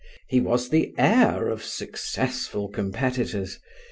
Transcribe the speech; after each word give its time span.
He 0.27 0.41
was 0.41 0.69
the 0.69 0.95
heir 0.97 1.47
of 1.47 1.63
successful 1.63 2.69
competitors. 2.69 3.59